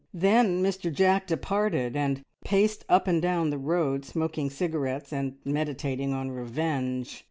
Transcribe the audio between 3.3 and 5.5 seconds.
the road smoking cigarettes, and